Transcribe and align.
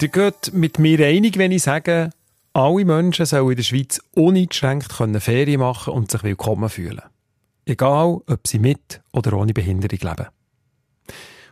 Ihr 0.00 0.08
geht 0.08 0.52
mit 0.52 0.78
mir 0.78 1.04
einig, 1.04 1.38
wenn 1.38 1.50
ich 1.50 1.64
sage, 1.64 2.10
alle 2.52 2.84
Menschen 2.84 3.26
sollen 3.26 3.50
in 3.50 3.56
der 3.56 3.64
Schweiz 3.64 4.00
uneingeschränkt 4.14 4.92
Ferien 4.92 5.58
machen 5.58 5.92
und 5.92 6.08
sich 6.08 6.22
willkommen 6.22 6.68
fühlen. 6.68 7.02
Egal, 7.66 8.20
ob 8.26 8.46
sie 8.46 8.60
mit 8.60 9.00
oder 9.12 9.32
ohne 9.32 9.52
Behinderung 9.52 9.98
leben. 9.98 10.28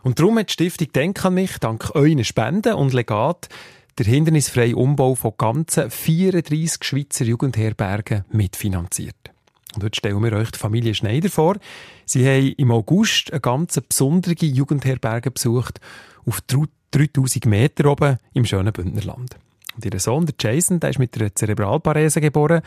Und 0.01 0.19
darum 0.19 0.39
hat 0.39 0.47
die 0.47 0.53
Stiftung 0.53 0.93
Denk 0.93 1.25
an 1.25 1.33
mich 1.33 1.57
dank 1.57 1.93
euren 1.93 2.23
Spenden 2.23 2.75
und 2.75 2.93
Legat 2.93 3.49
der 3.97 4.05
hindernisfreie 4.05 4.77
Umbau 4.77 5.15
von 5.15 5.33
ganzen 5.37 5.91
34 5.91 6.83
Schweizer 6.83 7.25
Jugendherbergen 7.25 8.23
mitfinanziert. 8.31 9.15
Und 9.75 9.83
heute 9.83 9.97
stellen 9.97 10.23
wir 10.23 10.31
euch 10.33 10.51
die 10.51 10.59
Familie 10.59 10.93
Schneider 10.93 11.29
vor. 11.29 11.57
Sie 12.05 12.25
haben 12.25 12.53
im 12.57 12.71
August 12.71 13.31
eine 13.33 13.41
ganz 13.41 13.77
besondere 13.81 14.35
Jugendherberge 14.39 15.31
besucht, 15.31 15.81
auf 16.25 16.39
3000 16.91 17.45
Meter 17.45 17.91
oben 17.91 18.17
im 18.33 18.45
schönen 18.45 18.73
Bündnerland. 18.73 19.37
Und 19.75 19.85
ihr 19.85 19.99
Sohn, 19.99 20.25
der 20.25 20.35
Jason, 20.39 20.79
der 20.79 20.89
ist 20.89 20.99
mit 20.99 21.19
einer 21.19 21.33
Zerebralparese 21.33 22.21
geboren. 22.21 22.61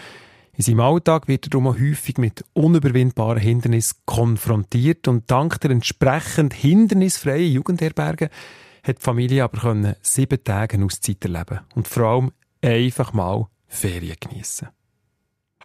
In 0.52 0.62
seinem 0.62 0.80
Alltag 0.80 1.28
wird 1.28 1.46
er 1.46 1.50
darum 1.50 1.68
häufig 1.68 2.18
mit 2.18 2.44
unüberwindbaren 2.52 3.40
Hindernissen 3.40 3.98
konfrontiert 4.04 5.08
und 5.08 5.30
dank 5.30 5.60
der 5.60 5.70
entsprechend 5.70 6.54
hindernisfreien 6.54 7.52
Jugendherberge 7.52 8.30
hat 8.82 8.98
die 8.98 9.02
Familie 9.02 9.44
aber 9.44 9.60
können 9.60 9.94
sieben 10.00 10.42
Tage 10.42 10.82
Auszeit 10.84 11.24
erleben 11.24 11.60
und 11.74 11.88
vor 11.88 12.04
allem 12.04 12.32
einfach 12.62 13.12
mal 13.12 13.46
Ferien 13.66 14.16
geniessen. 14.18 14.68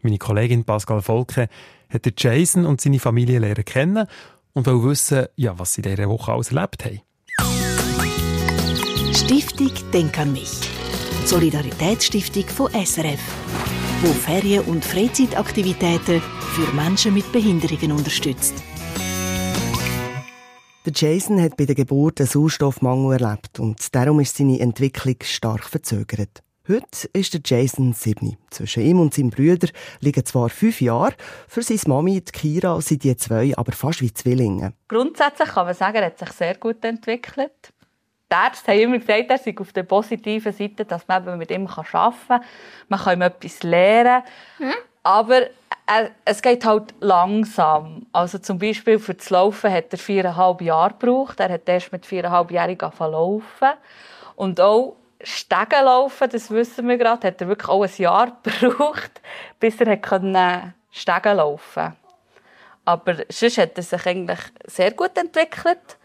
Meine 0.01 0.17
Kollegin 0.17 0.65
Pascal 0.65 1.01
Volke 1.01 1.49
hat 1.89 2.21
Jason 2.21 2.65
und 2.65 2.81
seine 2.81 2.99
Familie 2.99 3.39
lernen 3.39 3.65
kennen 3.65 4.07
und 4.53 4.65
will 4.65 4.83
wissen, 4.83 5.27
ja, 5.35 5.57
was 5.57 5.73
sie 5.73 5.81
in 5.81 5.95
dieser 5.95 6.09
Woche 6.09 6.31
alles 6.31 6.51
erlebt 6.51 6.85
haben. 6.85 7.01
Stiftung 9.15 9.71
Denk 9.93 10.19
an 10.19 10.33
mich. 10.33 10.51
Solidaritätsstiftung 11.23 12.43
von 12.49 12.69
SRF, 12.73 13.21
wo 14.01 14.07
Ferien- 14.09 14.65
und 14.65 14.83
Freizeitaktivitäten 14.83 16.21
für 16.21 16.75
Menschen 16.75 17.13
mit 17.13 17.31
Behinderungen 17.31 17.93
unterstützt. 17.93 18.55
Der 20.85 20.91
Jason 20.93 21.41
hat 21.41 21.55
bei 21.55 21.63
der 21.63 21.75
Geburt 21.75 22.19
einen 22.19 22.27
Sauerstoffmangel 22.27 23.21
erlebt 23.21 23.57
und 23.61 23.95
darum 23.95 24.19
ist 24.19 24.35
seine 24.35 24.59
Entwicklung 24.59 25.15
stark 25.23 25.63
verzögert. 25.63 26.43
Heute 26.67 27.07
ist 27.13 27.33
der 27.33 27.41
Jason 27.45 27.93
sieben. 27.93 28.37
Zwischen 28.49 28.83
ihm 28.83 28.99
und 28.99 29.13
seinem 29.13 29.29
Brüder 29.29 29.69
liegen 30.01 30.25
zwar 30.25 30.49
fünf 30.49 30.81
Jahre, 30.81 31.13
für 31.47 31.61
seine 31.61 31.79
Mami, 31.85 32.21
die 32.21 32.31
Kira, 32.31 32.81
sind 32.81 33.03
die 33.03 33.15
zwei 33.15 33.53
aber 33.55 33.71
fast 33.71 34.01
wie 34.01 34.11
Zwillinge. 34.11 34.73
Grundsätzlich 34.89 35.49
kann 35.49 35.67
man 35.67 35.75
sagen, 35.75 35.97
er 35.97 36.07
hat 36.07 36.17
sich 36.17 36.31
sehr 36.31 36.55
gut 36.55 36.83
entwickelt. 36.83 37.71
Die 38.31 38.35
Ärzte 38.35 38.71
haben 38.71 38.79
immer 38.79 38.97
gesagt, 38.97 39.29
er 39.29 39.37
sei 39.37 39.55
auf 39.59 39.71
der 39.71 39.83
positiven 39.83 40.51
Seite, 40.51 40.85
dass 40.85 41.07
man 41.07 41.37
mit 41.37 41.51
ihm 41.51 41.67
arbeiten 41.67 42.27
kann. 42.27 42.43
Man 42.87 42.99
kann 42.99 43.19
ihm 43.19 43.21
etwas 43.21 43.63
lernen. 43.63 44.23
Hm? 44.57 44.73
Aber 45.03 45.41
äh, 45.41 46.09
es 46.25 46.41
geht 46.41 46.65
halt 46.65 46.95
langsam. 46.99 48.07
Also 48.11 48.39
zum 48.39 48.57
Beispiel 48.57 48.97
für 48.97 49.13
das 49.13 49.29
Laufen 49.29 49.71
hat 49.71 49.91
er 49.91 49.99
viereinhalb 49.99 50.61
Jahre 50.61 50.95
gebraucht. 50.99 51.39
Er 51.39 51.49
hat 51.49 51.69
erst 51.69 51.91
mit 51.91 52.05
viereinhalb 52.05 52.49
Jahren 52.49 52.77
laufen. 52.99 53.69
Und 54.35 54.59
auch 54.59 54.95
Stegen 55.21 55.85
laufen, 55.85 56.29
das 56.29 56.51
wissen 56.51 56.87
wir 56.87 56.97
gerade, 56.97 57.27
hat 57.27 57.41
er 57.41 57.47
wirklich 57.47 57.69
auch 57.69 57.83
ein 57.83 57.91
Jahr 57.97 58.37
gebraucht, 58.43 59.21
bis 59.59 59.79
er 59.79 59.97
konnte 59.97 60.73
Stegen 60.91 61.37
laufen 61.37 61.95
Aber 62.83 63.15
sonst 63.29 63.57
hat 63.57 63.77
er 63.77 63.83
sich 63.83 64.05
eigentlich 64.05 64.39
sehr 64.65 64.91
gut 64.91 65.17
entwickelt. 65.17 65.97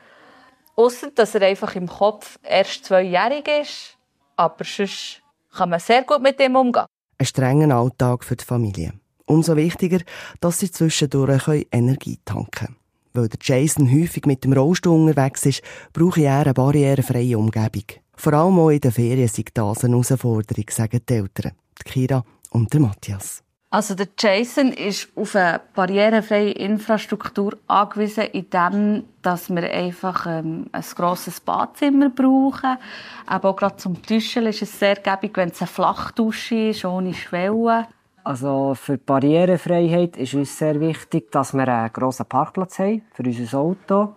Ausser, 0.81 1.11
dass 1.11 1.35
er 1.35 1.43
einfach 1.43 1.75
im 1.75 1.87
Kopf 1.87 2.39
erst 2.43 2.87
zweijährig 2.87 3.47
ist. 3.49 3.99
Aber 4.37 4.65
sonst 4.65 5.23
kann 5.55 5.71
man 5.71 5.81
sehr 5.81 6.03
gut 6.05 6.23
mit 6.23 6.41
ihm 6.41 6.57
umgehen. 6.57 6.87
Ein 7.19 7.27
strenger 7.27 7.77
Alltag 7.77 8.25
für 8.25 8.37
die 8.37 8.45
Familie. 8.45 8.93
Umso 9.27 9.57
wichtiger, 9.57 10.01
dass 10.41 10.59
sie 10.59 10.71
zwischendurch 10.71 11.67
Energie 11.71 12.19
tanken 12.25 12.51
können. 12.51 12.77
Weil 13.13 13.29
Jason 13.41 13.93
häufig 13.93 14.25
mit 14.25 14.45
dem 14.45 14.53
Rollstuhl 14.53 15.09
unterwegs 15.09 15.45
ist, 15.45 15.63
brauche 15.93 16.23
er 16.23 16.41
eine 16.41 16.55
barrierefreie 16.55 17.37
Umgebung. 17.37 17.85
Vor 18.17 18.33
allem 18.33 18.59
auch 18.59 18.71
in 18.71 18.81
den 18.81 18.93
Ferien 18.93 19.29
sei 19.29 19.45
das 19.53 19.85
eine 19.85 19.95
Herausforderung, 19.95 20.65
sagen 20.71 21.01
die 21.09 21.15
Eltern, 21.15 21.53
Kira 21.85 22.25
und 22.51 22.73
Matthias. 22.75 23.43
Also 23.73 23.95
der 23.95 24.09
Jason 24.19 24.73
ist 24.73 25.09
auf 25.15 25.37
eine 25.37 25.61
barrierefreie 25.77 26.51
Infrastruktur 26.51 27.57
angewiesen, 27.69 28.25
indem 28.33 29.05
dass 29.23 29.49
wir 29.49 29.63
einfach 29.63 30.27
ähm, 30.27 30.67
ein 30.73 30.85
grosses 30.97 31.41
Badzimmer 31.41 32.11
brauchen. 32.11 32.79
Aber 33.27 33.51
auch 33.51 33.57
gerade 33.57 33.77
zum 33.77 34.03
Duschen 34.03 34.47
ist 34.47 34.63
es 34.63 34.77
sehr 34.77 34.97
gäbig, 34.97 35.37
wenn 35.37 35.51
es 35.51 35.61
eine 35.61 35.69
Flachdusche 35.69 36.71
ist, 36.71 36.85
ohne 36.85 37.15
Schwellen. 37.15 37.87
Also 38.25 38.75
für 38.75 38.99
die 38.99 39.05
Barrierefreiheit 39.05 40.17
ist 40.17 40.35
uns 40.35 40.59
sehr 40.59 40.81
wichtig, 40.81 41.31
dass 41.31 41.55
wir 41.55 41.69
einen 41.69 41.93
grossen 41.93 42.27
Parkplatz 42.27 42.81
haben 42.81 43.03
für 43.13 43.23
unser 43.23 43.59
Auto. 43.59 44.15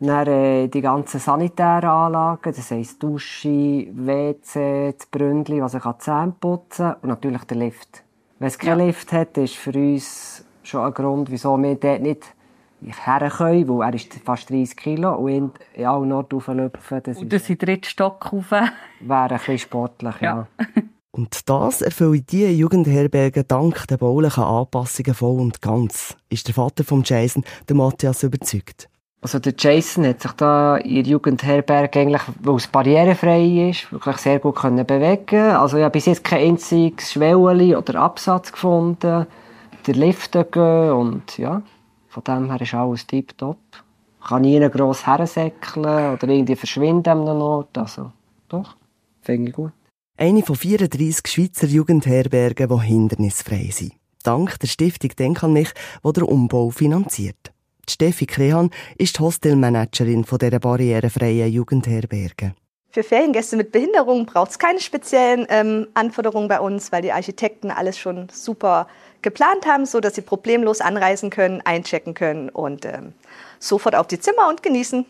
Dann 0.00 0.26
äh, 0.26 0.68
die 0.68 0.82
ganzen 0.82 1.18
sanitären 1.18 1.88
Anlagen, 1.88 2.52
das 2.54 2.70
heisst 2.70 3.02
Dusche, 3.02 3.86
WC, 3.90 4.92
das 4.98 5.06
Bründli, 5.06 5.62
was 5.62 5.74
ich 5.74 5.82
Zähne 5.98 6.34
putzen 6.38 6.88
kann 6.88 6.96
und 7.00 7.08
natürlich 7.08 7.44
der 7.44 7.56
Lift. 7.56 8.04
Wenn 8.42 8.48
es 8.48 8.58
keinen 8.58 8.80
ja. 8.80 8.86
Lift 8.86 9.12
hat, 9.12 9.38
ist 9.38 9.54
für 9.54 9.70
uns 9.70 10.44
schon 10.64 10.84
ein 10.84 10.92
Grund, 10.92 11.30
wieso 11.30 11.56
wir 11.58 11.76
dort 11.76 12.02
nicht 12.02 12.34
her 12.80 13.30
können, 13.30 13.68
weil 13.68 13.88
er 13.88 13.94
ist 13.94 14.14
fast 14.14 14.50
30 14.50 14.76
Kilo 14.76 15.14
und 15.14 15.30
ihn 15.30 15.50
in 15.74 15.86
allen 15.86 16.10
Orten 16.10 16.34
rauflöpfen. 16.34 17.02
Das 17.04 17.18
und 17.18 17.32
das 17.32 17.48
ist 17.48 17.62
dritte 17.62 17.88
Stock 17.88 18.32
rauf. 18.32 18.50
Wäre 18.50 18.66
ein 19.00 19.28
bisschen 19.28 19.58
sportlich, 19.58 20.16
ja. 20.20 20.48
ja. 20.58 20.66
Und 21.12 21.48
das 21.48 21.82
erfüllen 21.82 22.24
diese 22.28 22.48
Jugendherberge 22.48 23.44
dank 23.44 23.86
der 23.86 23.98
baulichen 23.98 24.42
Anpassungen 24.42 25.14
voll 25.14 25.40
und 25.40 25.60
ganz, 25.60 26.16
ist 26.30 26.48
der 26.48 26.54
Vater 26.54 26.84
von 26.84 27.02
Jason, 27.04 27.44
der 27.68 27.76
Matthias, 27.76 28.22
überzeugt. 28.22 28.88
Also 29.22 29.38
der 29.38 29.54
Jason 29.56 30.04
hat 30.04 30.20
sich 30.20 30.32
da 30.32 30.76
in 30.78 30.96
der 30.96 31.04
Jugendherberge 31.04 32.00
eigentlich, 32.00 32.22
weil 32.40 32.56
es 32.56 32.66
barrierefrei 32.66 33.70
ist, 33.70 33.92
wirklich 33.92 34.16
sehr 34.16 34.40
gut 34.40 34.56
können 34.56 34.84
bewegen. 34.84 35.52
Also 35.52 35.76
ich 35.76 35.84
habe 35.84 35.92
bis 35.92 36.06
jetzt 36.06 36.24
kein 36.24 36.48
einziges 36.48 37.12
Schwelleli 37.12 37.76
oder 37.76 38.00
Absatz 38.00 38.50
gefunden. 38.50 39.26
Der 39.86 39.94
Lift 39.94 40.32
gehen 40.32 40.92
und 40.92 41.38
ja, 41.38 41.62
von 42.08 42.24
dem 42.24 42.50
her 42.50 42.60
ist 42.60 42.74
alles 42.74 43.06
tiptop. 43.06 43.58
Kann 44.26 44.42
nie 44.42 44.58
gross 44.68 45.06
hersäckeln 45.06 46.14
oder 46.14 46.28
irgendwie 46.28 46.56
verschwinden 46.56 47.08
an 47.08 47.28
einem 47.28 47.42
Ort. 47.42 47.78
Also 47.78 48.10
doch, 48.48 48.74
finde 49.20 49.50
ich 49.50 49.54
gut. 49.54 49.72
Eine 50.18 50.42
von 50.42 50.56
34 50.56 51.32
Schweizer 51.32 51.68
Jugendherbergen, 51.68 52.68
die 52.68 52.86
hindernisfrei 52.86 53.68
sind. 53.70 53.92
Dank 54.24 54.58
der 54.58 54.66
Stiftung 54.66 55.10
Denk 55.16 55.44
an 55.44 55.52
mich, 55.52 55.70
die 56.04 56.12
der 56.12 56.28
Umbau 56.28 56.70
finanziert. 56.70 57.51
Steffi 57.92 58.26
Krehan 58.26 58.70
ist 58.98 59.20
Hostelmanagerin 59.20 60.24
von 60.24 60.38
dieser 60.38 60.58
barrierefreien 60.58 61.52
Jugendherberge. 61.52 62.54
Für 62.90 63.02
Feriengäste 63.02 63.56
mit 63.56 63.72
Behinderung 63.72 64.26
braucht 64.26 64.50
es 64.50 64.58
keine 64.58 64.78
speziellen 64.78 65.46
ähm, 65.48 65.86
Anforderungen 65.94 66.48
bei 66.48 66.60
uns, 66.60 66.92
weil 66.92 67.00
die 67.00 67.12
Architekten 67.12 67.70
alles 67.70 67.98
schon 67.98 68.28
super 68.30 68.86
geplant 69.22 69.64
haben, 69.64 69.86
so 69.86 70.00
dass 70.00 70.14
sie 70.14 70.20
problemlos 70.20 70.82
anreisen 70.82 71.30
können, 71.30 71.62
einchecken 71.62 72.12
können 72.12 72.50
und 72.50 72.84
ähm, 72.84 73.14
sofort 73.58 73.94
auf 73.94 74.08
die 74.08 74.20
Zimmer 74.20 74.50
und 74.50 74.62
genießen. 74.62 75.06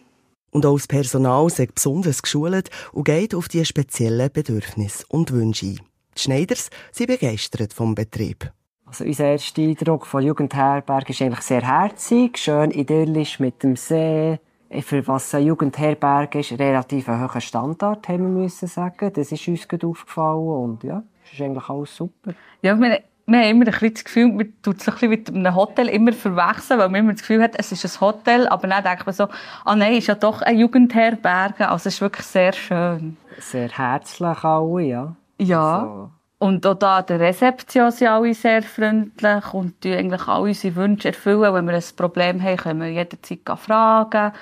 Und 0.52 0.66
auch 0.66 0.76
das 0.76 0.86
Personal 0.86 1.50
sei 1.50 1.66
besonders 1.66 2.22
geschult 2.22 2.70
und 2.92 3.04
geht 3.04 3.34
auf 3.34 3.48
die 3.48 3.64
speziellen 3.64 4.30
Bedürfnisse 4.30 5.04
und 5.08 5.32
Wünsche 5.32 5.66
ein. 5.66 5.80
Die 6.16 6.20
Schneiders 6.20 6.70
sind 6.92 7.06
begeistert 7.08 7.72
vom 7.72 7.94
Betrieb. 7.94 8.52
Also 8.92 9.04
unser 9.04 9.24
erster 9.24 9.62
Eindruck 9.62 10.04
von 10.06 10.22
Jugendherberg 10.22 11.08
ist 11.08 11.22
eigentlich 11.22 11.40
sehr 11.40 11.62
herzig, 11.62 12.36
schön 12.36 12.70
idyllisch 12.70 13.40
mit 13.40 13.62
dem 13.62 13.74
See. 13.74 14.38
Für 14.82 15.08
was 15.08 15.34
eine 15.34 15.46
Jugendherberg 15.46 16.34
ist, 16.34 16.52
relativ 16.58 17.08
ein 17.08 17.22
hoher 17.22 17.40
Standard, 17.40 18.06
haben 18.06 18.34
wir 18.34 18.42
müssen 18.42 18.68
sagen. 18.68 19.10
Das 19.14 19.32
ist 19.32 19.48
uns 19.48 19.66
gut 19.66 19.82
aufgefallen 19.82 20.46
und 20.46 20.84
ja, 20.84 21.02
das 21.22 21.32
ist 21.32 21.40
eigentlich 21.40 21.66
alles 21.70 21.96
super. 21.96 22.34
Ja, 22.60 22.78
wir, 22.78 23.00
wir 23.24 23.38
haben 23.38 23.48
immer 23.48 23.64
ein 23.64 23.70
bisschen 23.70 23.94
das 23.94 24.04
Gefühl, 24.04 24.30
man 24.30 24.52
tut 24.60 24.76
es 24.82 24.86
ein 24.86 24.92
bisschen 24.92 25.08
mit 25.08 25.30
einem 25.30 25.54
Hotel 25.54 25.88
immer 25.88 26.12
verwechseln, 26.12 26.78
weil 26.78 26.90
man 26.90 27.00
immer 27.00 27.12
das 27.12 27.22
Gefühl 27.22 27.42
hat, 27.42 27.54
es 27.56 27.72
ist 27.72 27.86
ein 27.86 28.00
Hotel, 28.02 28.46
aber 28.46 28.68
dann 28.68 28.84
denkt 28.84 29.06
man 29.06 29.14
so, 29.14 29.26
ah 29.64 29.74
nein, 29.74 29.94
ist 29.94 30.08
ja 30.08 30.16
doch 30.16 30.42
eine 30.42 30.58
Jugendherberge, 30.58 31.66
also 31.70 31.88
es 31.88 31.94
ist 31.94 32.02
wirklich 32.02 32.26
sehr 32.26 32.52
schön. 32.52 33.16
Sehr 33.38 33.70
herzlich 33.70 34.44
alle, 34.44 34.82
ja. 34.82 35.16
Ja. 35.38 35.78
Also 35.78 36.10
und 36.42 36.66
auch 36.66 36.74
da 36.74 37.02
der 37.02 37.20
Rezeption 37.20 37.92
sind 37.92 38.08
alle 38.08 38.34
sehr 38.34 38.64
freundlich 38.64 39.54
und 39.54 39.84
die 39.84 39.94
eigentlich 39.94 40.26
alle 40.26 40.48
unsere 40.48 40.74
Wünsche 40.74 41.08
erfüllen. 41.08 41.54
Wenn 41.54 41.66
wir 41.66 41.74
ein 41.74 41.84
Problem 41.96 42.42
haben, 42.42 42.56
können 42.56 42.80
wir 42.80 42.88
jederzeit 42.88 43.58
fragen. 43.60 44.32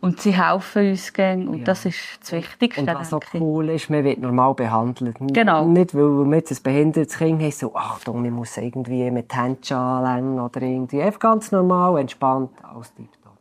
Und 0.00 0.22
sie 0.22 0.32
helfen 0.32 0.88
uns 0.88 1.12
gerne. 1.12 1.50
Und 1.50 1.58
ja. 1.58 1.64
das 1.64 1.84
ist 1.84 1.98
das 2.22 2.32
Wichtigste. 2.32 2.80
Und 2.80 2.94
was 2.94 3.10
so 3.10 3.20
cool 3.34 3.68
ist, 3.68 3.90
man 3.90 4.04
wird 4.04 4.20
normal 4.20 4.54
behandelt. 4.54 5.16
Genau. 5.20 5.66
Nicht, 5.66 5.94
weil 5.94 6.24
wir 6.30 6.36
jetzt 6.38 6.50
ein 6.50 6.62
behindertes 6.62 7.18
Kind 7.18 7.42
haben, 7.42 7.50
so, 7.50 7.74
Achtung, 7.74 8.22
man 8.22 8.32
muss 8.32 8.56
irgendwie 8.56 9.10
mit 9.10 9.36
Händchen 9.36 9.76
anlängen 9.76 10.40
oder 10.40 10.62
irgendwie. 10.62 11.02
Einfach 11.02 11.20
ganz 11.20 11.52
normal, 11.52 12.00
entspannt, 12.00 12.52
alles 12.62 12.94
tiptop. 12.94 13.36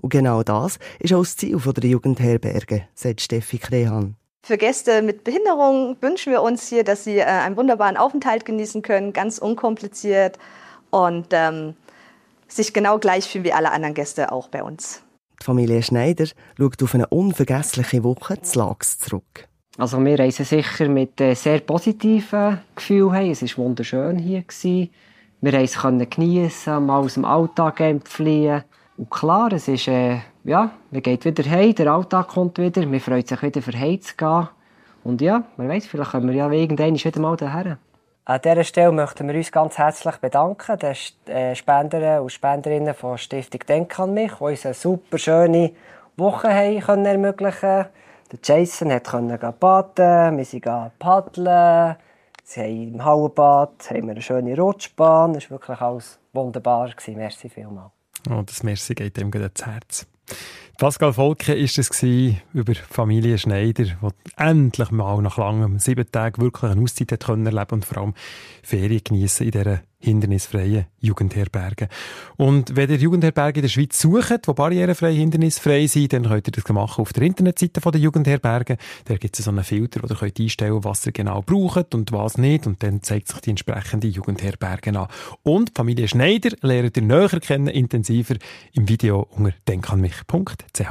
Und 0.00 0.08
genau 0.08 0.42
das 0.42 0.80
ist 0.98 1.14
auch 1.14 1.20
das 1.20 1.36
Ziel 1.36 1.56
der 1.58 1.90
Jugendherberge, 1.90 2.88
sagt 2.92 3.20
Steffi 3.20 3.58
Krehan. 3.58 4.16
Für 4.44 4.58
Gäste 4.58 5.02
mit 5.02 5.22
Behinderung 5.22 5.96
wünschen 6.00 6.32
wir 6.32 6.42
uns 6.42 6.66
hier, 6.66 6.82
dass 6.82 7.04
sie 7.04 7.18
äh, 7.18 7.24
einen 7.24 7.56
wunderbaren 7.56 7.96
Aufenthalt 7.96 8.44
genießen 8.44 8.82
können, 8.82 9.12
ganz 9.12 9.38
unkompliziert 9.38 10.36
und 10.90 11.28
ähm, 11.30 11.76
sich 12.48 12.74
genau 12.74 12.98
gleich 12.98 13.28
fühlen 13.28 13.44
wie 13.44 13.52
alle 13.52 13.70
anderen 13.70 13.94
Gäste 13.94 14.32
auch 14.32 14.48
bei 14.48 14.64
uns. 14.64 15.00
Die 15.40 15.44
Familie 15.44 15.80
Schneider 15.82 16.26
schaut 16.58 16.82
auf 16.82 16.94
eine 16.94 17.06
unvergessliche 17.06 18.02
Woche 18.02 18.42
zu 18.42 18.58
Lags 18.58 18.98
zurück. 18.98 19.48
Also 19.78 20.04
wir 20.04 20.18
reisen 20.18 20.44
sicher 20.44 20.88
mit 20.88 21.20
äh, 21.20 21.34
sehr 21.34 21.60
positiven 21.60 22.58
Gefühlen 22.74 23.30
Es 23.30 23.42
war 23.42 23.64
wunderschön 23.64 24.18
hier. 24.18 24.42
Gewesen. 24.42 24.90
Wir 25.40 25.68
konnten 25.68 26.10
geniessen, 26.10 26.86
mal 26.86 26.98
aus 26.98 27.14
dem 27.14 27.24
Alltag 27.24 27.78
entfliehen. 27.78 28.64
Und 28.96 29.08
klar, 29.08 29.52
es 29.52 29.68
ist, 29.68 29.86
äh, 29.86 30.18
ja, 30.44 30.70
man 30.90 31.02
geht 31.02 31.24
wieder 31.24 31.48
heim, 31.48 31.74
der 31.74 31.92
Alltag 31.92 32.28
kommt 32.28 32.58
wieder, 32.58 32.84
man 32.86 33.00
freut 33.00 33.28
sich 33.28 33.42
wieder 33.42 33.62
für 33.62 33.78
heim 33.78 34.00
zu 34.00 34.16
gehen. 34.16 34.48
Und 35.04 35.20
ja, 35.20 35.44
man 35.56 35.68
weiß, 35.68 35.86
vielleicht 35.86 36.12
kommen 36.12 36.28
wir 36.28 36.34
ja 36.34 36.50
irgendwann 36.50 36.94
wieder 36.94 37.20
mal 37.20 37.36
daher. 37.36 37.78
An 38.24 38.40
dieser 38.40 38.62
Stelle 38.62 38.92
möchten 38.92 39.26
wir 39.26 39.34
uns 39.34 39.50
ganz 39.50 39.78
herzlich 39.78 40.16
bedanken, 40.16 40.78
den 40.78 41.34
äh, 41.34 41.56
Spenderinnen 41.56 42.20
und 42.20 42.30
Spenderinnen 42.30 42.94
von 42.94 43.18
Stiftung 43.18 43.60
Denk 43.68 43.98
an 43.98 44.14
mich, 44.14 44.32
die 44.34 44.44
uns 44.44 44.64
eine 44.64 44.74
super 44.74 45.18
schöne 45.18 45.72
Woche 46.16 46.48
haben 46.48 47.04
ermöglichen 47.04 47.60
konnten. 47.60 47.88
Der 48.30 48.38
Jason 48.42 49.02
konnte 49.02 49.52
baden, 49.58 50.38
wir 50.38 50.44
sind 50.44 50.64
paddeln, 50.98 51.96
sie 52.44 52.60
haben 52.60 52.94
im 52.94 53.04
Hallenbad 53.04 53.90
haben 53.90 54.04
wir 54.04 54.12
eine 54.12 54.22
schöne 54.22 54.56
Rutschbahn, 54.56 55.34
es 55.34 55.50
war 55.50 55.58
wirklich 55.58 55.80
alles 55.80 56.18
wunderbar. 56.32 56.90
Merci 57.08 57.48
vielmals. 57.48 57.90
Oh, 58.30 58.42
das 58.46 58.62
Merci 58.62 58.94
geht 58.94 59.16
dem 59.16 59.32
gut 59.32 59.42
ins 59.42 59.66
Herz. 59.66 60.06
Pascal 60.78 61.12
Volke 61.12 61.54
war 61.54 61.62
es 61.62 62.02
über 62.52 62.74
Familie 62.74 63.38
Schneider, 63.38 63.84
die 63.84 63.94
endlich 64.36 64.90
mal 64.90 65.22
nach 65.22 65.36
langem 65.36 65.78
sieben 65.78 66.10
Tagen 66.10 66.42
wirklich 66.42 66.72
eine 66.72 66.82
Auszeit 66.82 67.12
erleben 67.28 67.66
und 67.70 67.84
vor 67.84 67.98
allem 67.98 68.14
Ferien 68.62 69.02
genießen 69.04 69.46
in 69.46 69.52
dieser 69.52 69.82
hindernisfreien 70.02 70.86
Jugendherbergen. 71.00 71.88
Und 72.36 72.76
wenn 72.76 72.90
ihr 72.90 72.96
Jugendherberge 72.96 73.60
in 73.60 73.62
der 73.62 73.68
Schweiz 73.68 74.00
sucht, 74.00 74.46
die 74.46 74.52
barrierefrei, 74.52 75.14
hindernisfrei 75.14 75.86
sind, 75.86 76.12
dann 76.12 76.24
könnt 76.24 76.48
ihr 76.48 76.52
das 76.52 76.68
machen 76.68 77.02
auf 77.02 77.12
der 77.12 77.22
Internetseite 77.22 77.80
der 77.80 78.00
Jugendherberge. 78.00 78.76
Da 79.04 79.16
gibt 79.16 79.38
es 79.38 79.44
so 79.44 79.50
einen 79.50 79.64
Filter, 79.64 80.02
wo 80.02 80.06
ihr 80.12 80.16
könnt 80.16 80.38
einstellen 80.38 80.84
was 80.84 81.06
ihr 81.06 81.12
genau 81.12 81.42
braucht 81.42 81.94
und 81.94 82.12
was 82.12 82.36
nicht. 82.36 82.66
Und 82.66 82.82
dann 82.82 83.02
zeigt 83.02 83.28
sich 83.28 83.40
die 83.40 83.50
entsprechende 83.50 84.08
Jugendherberge 84.08 84.98
an. 84.98 85.08
Und 85.42 85.72
Familie 85.74 86.08
Schneider 86.08 86.50
lernt 86.60 86.96
ihr 86.96 87.02
näher 87.02 87.40
kennen, 87.40 87.68
intensiver 87.68 88.34
im 88.72 88.88
Video 88.88 89.26
unter 89.30 89.54
denkanmich.ch. 89.68 90.88